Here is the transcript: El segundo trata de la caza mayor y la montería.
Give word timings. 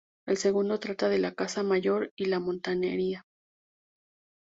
El 0.27 0.37
segundo 0.37 0.79
trata 0.79 1.09
de 1.09 1.19
la 1.19 1.35
caza 1.35 1.61
mayor 1.61 2.11
y 2.17 2.25
la 2.25 2.39
montería. 2.39 3.23